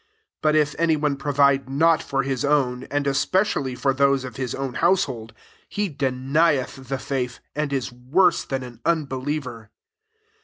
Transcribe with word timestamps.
8 0.39 0.41
But 0.41 0.55
if 0.55 0.73
any 0.79 0.95
one 0.95 1.15
provide 1.15 1.69
not 1.69 2.01
for 2.01 2.23
his 2.23 2.43
own, 2.43 2.85
and 2.85 3.05
especially 3.05 3.75
for 3.75 3.93
those 3.93 4.23
of 4.23 4.35
his 4.35 4.55
own 4.55 4.73
household, 4.73 5.31
he 5.69 5.89
denieth 5.89 6.87
the 6.87 6.97
faith) 6.97 7.39
and 7.55 7.71
is 7.71 7.91
worse 7.91 8.43
than 8.43 8.63
an 8.63 8.79
unbe 8.83 9.13
liever. 9.23 9.69